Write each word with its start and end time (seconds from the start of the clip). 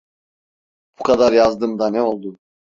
Bu 0.99 1.03
kadar 1.03 1.33
yazdım 1.33 1.79
da 1.79 1.89
ne 1.89 2.01
oldu? 2.01 2.37